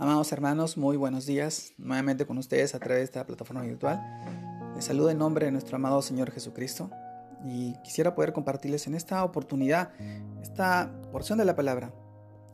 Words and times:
Amados 0.00 0.32
hermanos, 0.32 0.78
muy 0.78 0.96
buenos 0.96 1.26
días. 1.26 1.74
Nuevamente 1.76 2.24
con 2.24 2.38
ustedes 2.38 2.74
a 2.74 2.78
través 2.78 3.00
de 3.00 3.04
esta 3.04 3.26
plataforma 3.26 3.60
virtual. 3.60 4.00
Les 4.74 4.86
saludo 4.86 5.10
en 5.10 5.18
nombre 5.18 5.44
de 5.44 5.52
nuestro 5.52 5.76
amado 5.76 6.00
Señor 6.00 6.30
Jesucristo 6.30 6.90
y 7.44 7.74
quisiera 7.84 8.14
poder 8.14 8.32
compartirles 8.32 8.86
en 8.86 8.94
esta 8.94 9.22
oportunidad 9.22 9.90
esta 10.40 10.90
porción 11.12 11.38
de 11.38 11.44
la 11.44 11.54
palabra 11.54 11.92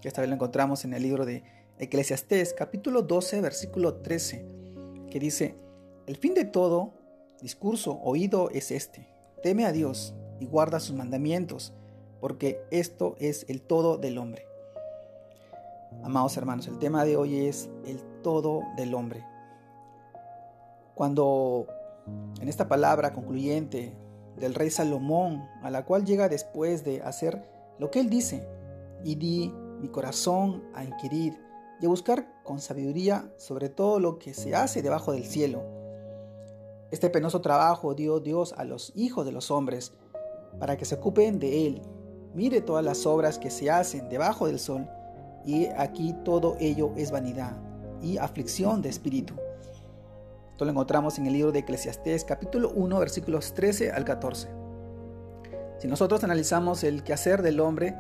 que 0.00 0.08
esta 0.08 0.22
vez 0.22 0.28
la 0.28 0.34
encontramos 0.34 0.84
en 0.84 0.92
el 0.92 1.04
libro 1.04 1.24
de 1.24 1.44
Eclesiastés, 1.78 2.52
capítulo 2.52 3.02
12, 3.02 3.40
versículo 3.40 3.94
13, 3.94 4.44
que 5.08 5.20
dice, 5.20 5.54
el 6.08 6.16
fin 6.16 6.34
de 6.34 6.46
todo 6.46 6.94
discurso 7.40 8.00
oído 8.02 8.50
es 8.50 8.72
este, 8.72 9.06
teme 9.44 9.66
a 9.66 9.70
Dios 9.70 10.16
y 10.40 10.46
guarda 10.46 10.80
sus 10.80 10.96
mandamientos, 10.96 11.72
porque 12.20 12.58
esto 12.72 13.14
es 13.20 13.46
el 13.48 13.62
todo 13.62 13.98
del 13.98 14.18
hombre. 14.18 14.45
Amados 16.02 16.36
hermanos, 16.36 16.68
el 16.68 16.78
tema 16.78 17.04
de 17.04 17.16
hoy 17.16 17.46
es 17.46 17.68
el 17.84 18.00
todo 18.22 18.62
del 18.76 18.94
hombre. 18.94 19.24
Cuando 20.94 21.66
en 22.40 22.48
esta 22.48 22.68
palabra 22.68 23.12
concluyente 23.12 23.96
del 24.36 24.54
rey 24.54 24.70
Salomón, 24.70 25.48
a 25.62 25.70
la 25.70 25.84
cual 25.84 26.04
llega 26.04 26.28
después 26.28 26.84
de 26.84 27.02
hacer 27.02 27.48
lo 27.78 27.90
que 27.90 28.00
él 28.00 28.08
dice, 28.08 28.46
y 29.04 29.16
di 29.16 29.52
mi 29.80 29.88
corazón 29.88 30.64
a 30.74 30.84
inquirir 30.84 31.38
y 31.80 31.86
a 31.86 31.88
buscar 31.88 32.26
con 32.44 32.60
sabiduría 32.60 33.30
sobre 33.36 33.68
todo 33.68 34.00
lo 34.00 34.18
que 34.18 34.32
se 34.32 34.54
hace 34.54 34.82
debajo 34.82 35.12
del 35.12 35.24
cielo. 35.24 35.62
Este 36.90 37.10
penoso 37.10 37.40
trabajo 37.40 37.94
dio 37.94 38.20
Dios 38.20 38.54
a 38.56 38.64
los 38.64 38.92
hijos 38.94 39.26
de 39.26 39.32
los 39.32 39.50
hombres 39.50 39.92
para 40.60 40.76
que 40.76 40.84
se 40.84 40.94
ocupen 40.94 41.38
de 41.38 41.66
él. 41.66 41.82
Mire 42.34 42.60
todas 42.60 42.84
las 42.84 43.06
obras 43.06 43.38
que 43.38 43.50
se 43.50 43.70
hacen 43.70 44.08
debajo 44.08 44.46
del 44.46 44.58
sol 44.58 44.88
y 45.46 45.66
aquí 45.76 46.14
todo 46.24 46.56
ello 46.58 46.92
es 46.96 47.10
vanidad 47.12 47.56
y 48.02 48.18
aflicción 48.18 48.82
de 48.82 48.88
espíritu. 48.88 49.34
Esto 50.50 50.64
lo 50.64 50.72
encontramos 50.72 51.18
en 51.18 51.26
el 51.26 51.32
libro 51.32 51.52
de 51.52 51.60
Eclesiastés 51.60 52.24
capítulo 52.24 52.72
1 52.74 52.98
versículos 52.98 53.54
13 53.54 53.92
al 53.92 54.04
14. 54.04 54.48
Si 55.78 55.86
nosotros 55.86 56.24
analizamos 56.24 56.82
el 56.82 57.04
quehacer 57.04 57.42
del 57.42 57.60
hombre, 57.60 57.94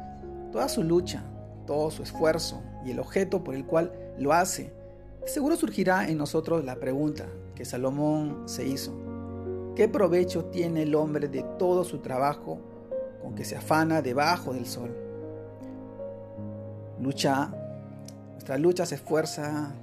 toda 0.50 0.68
su 0.68 0.82
lucha, 0.82 1.22
todo 1.66 1.90
su 1.90 2.02
esfuerzo 2.02 2.62
y 2.84 2.90
el 2.90 2.98
objeto 2.98 3.44
por 3.44 3.54
el 3.54 3.64
cual 3.64 3.92
lo 4.18 4.32
hace, 4.32 4.72
seguro 5.24 5.56
surgirá 5.56 6.08
en 6.08 6.18
nosotros 6.18 6.64
la 6.64 6.76
pregunta 6.76 7.26
que 7.54 7.64
Salomón 7.64 8.42
se 8.48 8.66
hizo. 8.66 8.92
¿Qué 9.76 9.88
provecho 9.88 10.46
tiene 10.46 10.82
el 10.82 10.94
hombre 10.94 11.28
de 11.28 11.44
todo 11.58 11.84
su 11.84 11.98
trabajo 11.98 12.58
con 13.22 13.34
que 13.34 13.44
se 13.44 13.56
afana 13.56 14.02
debajo 14.02 14.52
del 14.54 14.66
sol? 14.66 15.05
Lucha, 17.00 17.50
nuestra 18.32 18.58
lucha 18.58 18.86
se 18.86 18.96
esfuerza, 18.96 19.74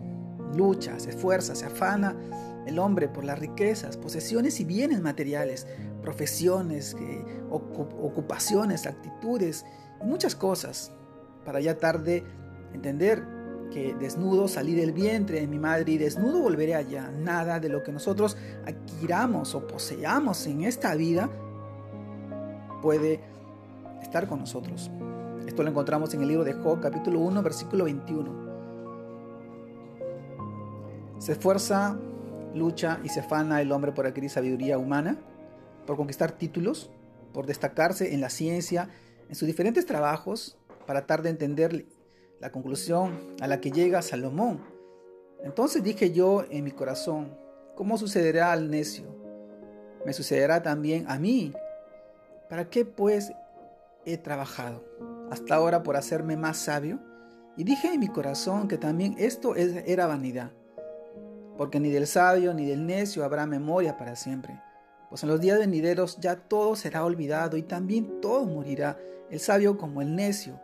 lucha, 0.56 1.00
se 1.00 1.12
esfuerza, 1.12 1.56
se 1.56 1.66
afana 1.66 2.16
el 2.66 2.80
hombre 2.80 3.08
por 3.08 3.24
las 3.24 3.40
riquezas, 3.40 3.98
posesiones 3.98 4.60
y 4.60 4.66
bienes 4.66 5.02
materiales, 5.02 5.68
profesiones, 6.02 6.96
ocupaciones, 7.50 8.86
actitudes 8.86 9.66
muchas 10.04 10.36
cosas, 10.36 10.92
para 11.46 11.60
ya 11.60 11.78
tarde 11.78 12.24
entender 12.74 13.24
que 13.72 13.96
desnudo 13.96 14.48
salí 14.48 14.76
del 14.76 14.92
vientre 14.92 15.42
de 15.42 15.48
mi 15.48 15.58
madre 15.58 15.94
y 15.94 15.98
desnudo 15.98 16.42
volveré 16.42 16.76
allá. 16.76 17.10
Nada 17.12 17.60
de 17.60 17.70
lo 17.70 17.82
que 17.84 17.92
nosotros 17.92 18.38
adquiramos 18.66 19.56
o 19.56 19.66
poseamos 19.66 20.46
en 20.46 20.64
esta 20.64 20.94
vida 20.96 21.30
puede 22.82 23.20
estar 24.02 24.28
con 24.28 24.40
nosotros. 24.40 24.92
Esto 25.48 25.62
lo 25.62 25.70
encontramos 25.70 26.14
en 26.14 26.22
el 26.22 26.30
libro 26.30 26.44
de 26.46 26.54
Job, 26.54 26.80
capítulo 26.80 27.20
1, 27.20 27.44
versículo 27.44 27.84
21. 27.84 28.54
Se 31.20 31.34
esfuerza, 31.34 32.00
lucha 32.56 33.00
y 33.04 33.10
se 33.10 33.20
afana 33.20 33.62
el 33.62 33.72
hombre 33.72 33.92
por 33.92 34.08
adquirir 34.08 34.30
sabiduría 34.30 34.78
humana, 34.78 35.18
por 35.86 35.98
conquistar 35.98 36.32
títulos, 36.32 36.90
por 37.34 37.46
destacarse 37.46 38.14
en 38.14 38.22
la 38.22 38.30
ciencia, 38.30 38.90
en 39.28 39.36
sus 39.36 39.46
diferentes 39.46 39.86
trabajos, 39.86 40.58
para 40.88 41.02
tratar 41.02 41.24
de 41.24 41.30
entender 41.30 41.86
la 42.40 42.52
conclusión 42.52 43.36
a 43.42 43.48
la 43.48 43.60
que 43.60 43.72
llega 43.72 44.02
Salomón. 44.02 44.62
Entonces 45.44 45.84
dije 45.84 46.12
yo 46.12 46.46
en 46.50 46.64
mi 46.64 46.72
corazón, 46.72 47.38
¿cómo 47.76 47.98
sucederá 47.98 48.54
al 48.54 48.72
necio? 48.72 49.06
Me 50.06 50.14
sucederá 50.14 50.64
también 50.64 51.06
a 51.10 51.20
mí. 51.20 51.54
¿Para 52.50 52.70
qué 52.70 52.86
pues 52.86 53.34
he 54.06 54.18
trabajado 54.18 54.84
hasta 55.34 55.56
ahora 55.56 55.84
por 55.84 55.98
hacerme 55.98 56.38
más 56.38 56.58
sabio? 56.58 57.00
Y 57.58 57.64
dije 57.64 57.94
en 57.94 58.00
mi 58.00 58.08
corazón 58.08 58.68
que 58.68 58.78
también 58.78 59.16
esto 59.18 59.56
era 59.56 60.08
vanidad, 60.08 60.52
porque 61.58 61.80
ni 61.80 61.92
del 61.92 62.08
sabio 62.08 62.54
ni 62.54 62.66
del 62.66 62.86
necio 62.86 63.24
habrá 63.24 63.46
memoria 63.46 63.98
para 63.98 64.16
siempre. 64.16 64.60
Pues 65.10 65.24
en 65.24 65.30
los 65.30 65.42
días 65.42 65.60
venideros 65.60 66.18
ya 66.20 66.36
todo 66.36 66.76
será 66.76 67.04
olvidado 67.04 67.58
y 67.58 67.64
también 67.64 68.22
todo 68.22 68.46
morirá, 68.46 68.98
el 69.30 69.40
sabio 69.40 69.78
como 69.78 70.02
el 70.02 70.16
necio. 70.16 70.60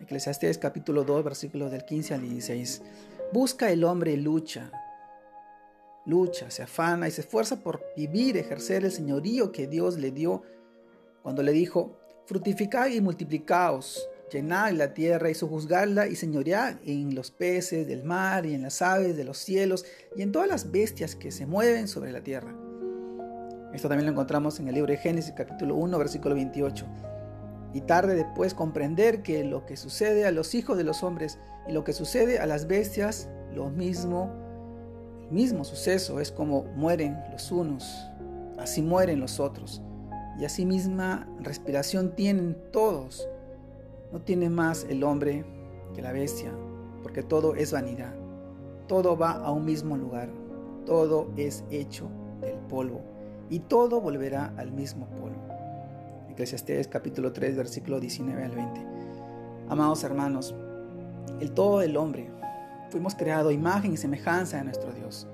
Eclesiastés 0.00 0.58
capítulo 0.58 1.04
2 1.04 1.22
versículos 1.22 1.70
del 1.70 1.84
15 1.84 2.14
al 2.14 2.22
16. 2.22 2.82
Busca 3.32 3.70
el 3.70 3.84
hombre 3.84 4.16
lucha, 4.16 4.72
lucha, 6.06 6.50
se 6.50 6.62
afana 6.62 7.06
y 7.06 7.10
se 7.10 7.20
esfuerza 7.20 7.60
por 7.60 7.84
vivir, 7.96 8.36
ejercer 8.36 8.84
el 8.84 8.90
señorío 8.90 9.52
que 9.52 9.66
Dios 9.66 9.98
le 9.98 10.10
dio 10.10 10.42
cuando 11.22 11.42
le 11.42 11.52
dijo, 11.52 11.99
Fructificad 12.30 12.86
y 12.90 13.00
multiplicaos, 13.00 14.08
llenad 14.32 14.70
la 14.74 14.94
tierra 14.94 15.30
y 15.30 15.34
sojuzgadla 15.34 16.06
y 16.06 16.14
señoread 16.14 16.76
en 16.86 17.12
los 17.16 17.32
peces 17.32 17.88
del 17.88 18.04
mar 18.04 18.46
y 18.46 18.54
en 18.54 18.62
las 18.62 18.82
aves 18.82 19.16
de 19.16 19.24
los 19.24 19.36
cielos 19.36 19.84
y 20.14 20.22
en 20.22 20.30
todas 20.30 20.46
las 20.46 20.70
bestias 20.70 21.16
que 21.16 21.32
se 21.32 21.44
mueven 21.46 21.88
sobre 21.88 22.12
la 22.12 22.22
tierra. 22.22 22.54
Esto 23.74 23.88
también 23.88 24.06
lo 24.06 24.12
encontramos 24.12 24.60
en 24.60 24.68
el 24.68 24.76
libro 24.76 24.92
de 24.92 24.98
Génesis 24.98 25.34
capítulo 25.36 25.74
1 25.74 25.98
versículo 25.98 26.36
28. 26.36 26.86
Y 27.74 27.80
tarde 27.80 28.14
después 28.14 28.54
comprender 28.54 29.24
que 29.24 29.42
lo 29.42 29.66
que 29.66 29.76
sucede 29.76 30.24
a 30.24 30.30
los 30.30 30.54
hijos 30.54 30.78
de 30.78 30.84
los 30.84 31.02
hombres 31.02 31.40
y 31.66 31.72
lo 31.72 31.82
que 31.82 31.92
sucede 31.92 32.38
a 32.38 32.46
las 32.46 32.68
bestias, 32.68 33.28
lo 33.52 33.70
mismo, 33.70 34.32
el 35.24 35.32
mismo 35.32 35.64
suceso 35.64 36.20
es 36.20 36.30
como 36.30 36.62
mueren 36.76 37.18
los 37.32 37.50
unos, 37.50 37.92
así 38.56 38.82
mueren 38.82 39.18
los 39.18 39.40
otros 39.40 39.82
y 40.38 40.44
así 40.44 40.64
misma 40.64 41.28
respiración 41.40 42.14
tienen 42.14 42.56
todos. 42.72 43.28
No 44.12 44.20
tiene 44.20 44.50
más 44.50 44.86
el 44.88 45.04
hombre 45.04 45.44
que 45.94 46.02
la 46.02 46.12
bestia, 46.12 46.52
porque 47.02 47.22
todo 47.22 47.54
es 47.54 47.72
vanidad. 47.72 48.14
Todo 48.86 49.16
va 49.16 49.32
a 49.32 49.50
un 49.52 49.64
mismo 49.64 49.96
lugar. 49.96 50.28
Todo 50.86 51.30
es 51.36 51.64
hecho 51.70 52.08
del 52.40 52.56
polvo 52.68 53.00
y 53.50 53.58
todo 53.58 54.00
volverá 54.00 54.54
al 54.56 54.72
mismo 54.72 55.06
polvo. 55.10 55.42
Eclesiastés 56.30 56.88
capítulo 56.88 57.32
3 57.32 57.56
versículo 57.56 58.00
19 58.00 58.44
al 58.44 58.52
20. 58.52 58.86
Amados 59.68 60.02
hermanos, 60.04 60.54
el 61.40 61.52
todo 61.52 61.80
del 61.80 61.96
hombre, 61.96 62.30
fuimos 62.90 63.14
creados 63.14 63.52
imagen 63.52 63.92
y 63.92 63.96
semejanza 63.96 64.56
de 64.56 64.64
nuestro 64.64 64.92
Dios 64.92 65.26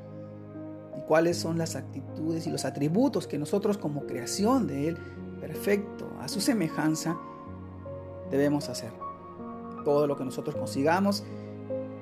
cuáles 1.07 1.37
son 1.37 1.59
las 1.59 1.77
actitudes 1.77 2.47
y 2.47 2.51
los 2.51 2.65
atributos 2.65 3.27
que 3.27 3.39
nosotros 3.39 3.79
como 3.79 4.07
creación 4.07 4.67
de 4.67 4.89
Él, 4.89 4.99
perfecto, 5.41 6.11
a 6.21 6.29
su 6.29 6.41
semejanza, 6.41 7.17
debemos 8.31 8.69
hacer. 8.69 8.91
Todo 9.85 10.07
lo 10.07 10.17
que 10.17 10.25
nosotros 10.25 10.57
consigamos 10.57 11.25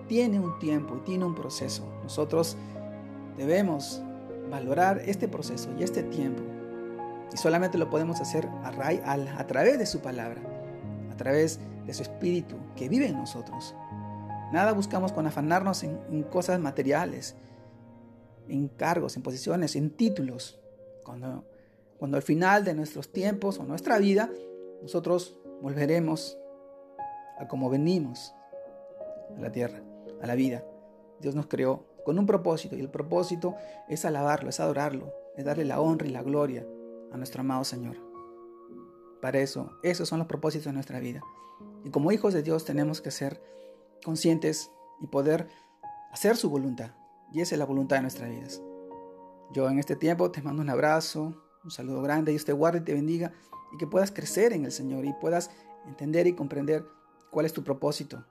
tiene 0.08 0.40
un 0.40 0.58
tiempo 0.58 0.96
y 0.96 1.00
tiene 1.00 1.24
un 1.24 1.34
proceso. 1.34 1.84
Nosotros 2.02 2.56
debemos 3.36 4.02
valorar 4.50 5.02
este 5.04 5.28
proceso 5.28 5.68
y 5.78 5.82
este 5.82 6.02
tiempo. 6.02 6.42
Y 7.32 7.36
solamente 7.36 7.78
lo 7.78 7.90
podemos 7.90 8.20
hacer 8.20 8.46
a, 8.62 8.68
a, 9.38 9.46
través 9.46 9.78
de 9.78 9.86
su 9.86 10.00
palabra, 10.00 10.40
a 11.12 11.16
través 11.16 11.58
de 11.86 11.92
su 11.92 12.02
espíritu 12.02 12.56
que 12.76 12.88
vive 12.88 13.08
en 13.08 13.16
nosotros. 13.16 13.74
Nada 14.52 14.72
buscamos 14.72 15.12
con 15.12 15.26
afanarnos 15.26 15.82
en 15.82 16.22
cosas 16.30 16.60
materiales, 16.60 17.34
en 18.48 18.68
cargos, 18.68 19.16
en 19.16 19.22
posiciones, 19.22 19.76
en 19.76 19.90
títulos. 19.90 20.60
Cuando, 21.04 21.44
cuando 21.98 22.16
al 22.16 22.22
final 22.22 22.64
de 22.64 22.74
nuestros 22.74 23.12
tiempos 23.12 23.58
o 23.58 23.64
nuestra 23.64 23.98
vida, 23.98 24.30
nosotros 24.82 25.38
volveremos 25.60 26.38
a 27.38 27.48
como 27.48 27.70
venimos 27.70 28.34
a 29.36 29.40
la 29.40 29.50
tierra, 29.50 29.82
a 30.20 30.26
la 30.26 30.34
vida. 30.34 30.64
Dios 31.20 31.34
nos 31.34 31.46
creó 31.46 31.86
con 32.04 32.18
un 32.18 32.26
propósito 32.26 32.76
y 32.76 32.80
el 32.80 32.90
propósito 32.90 33.56
es 33.88 34.04
alabarlo, 34.04 34.50
es 34.50 34.60
adorarlo, 34.60 35.12
es 35.36 35.44
darle 35.44 35.64
la 35.64 35.80
honra 35.80 36.06
y 36.06 36.10
la 36.10 36.22
gloria 36.22 36.66
a 37.12 37.16
nuestro 37.16 37.40
amado 37.40 37.64
Señor. 37.64 37.96
Para 39.20 39.38
eso, 39.38 39.70
esos 39.82 40.08
son 40.08 40.18
los 40.18 40.28
propósitos 40.28 40.66
de 40.66 40.72
nuestra 40.72 41.00
vida. 41.00 41.22
Y 41.82 41.90
como 41.90 42.12
hijos 42.12 42.34
de 42.34 42.42
Dios 42.42 42.64
tenemos 42.64 43.00
que 43.00 43.10
ser 43.10 43.40
conscientes 44.04 44.70
y 45.00 45.06
poder 45.06 45.48
hacer 46.12 46.36
su 46.36 46.50
voluntad. 46.50 46.90
Y 47.34 47.40
esa 47.40 47.56
es 47.56 47.58
la 47.58 47.66
voluntad 47.66 47.96
de 47.96 48.02
nuestras 48.02 48.30
vidas. 48.30 48.62
Yo 49.52 49.68
en 49.68 49.80
este 49.80 49.96
tiempo 49.96 50.30
te 50.30 50.40
mando 50.40 50.62
un 50.62 50.70
abrazo, 50.70 51.34
un 51.64 51.70
saludo 51.70 52.00
grande, 52.00 52.30
Dios 52.30 52.44
te 52.44 52.52
guarde 52.52 52.78
y 52.78 52.82
te 52.82 52.94
bendiga 52.94 53.32
y 53.72 53.76
que 53.76 53.88
puedas 53.88 54.12
crecer 54.12 54.52
en 54.52 54.64
el 54.64 54.70
Señor 54.70 55.04
y 55.04 55.12
puedas 55.20 55.50
entender 55.86 56.28
y 56.28 56.34
comprender 56.34 56.86
cuál 57.30 57.44
es 57.44 57.52
tu 57.52 57.64
propósito 57.64 58.24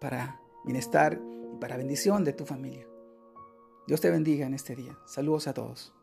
para 0.00 0.40
bienestar 0.64 1.20
y 1.54 1.56
para 1.58 1.76
bendición 1.76 2.24
de 2.24 2.32
tu 2.32 2.44
familia. 2.44 2.84
Dios 3.86 4.00
te 4.00 4.10
bendiga 4.10 4.44
en 4.44 4.54
este 4.54 4.74
día. 4.74 4.98
Saludos 5.06 5.46
a 5.46 5.54
todos. 5.54 5.94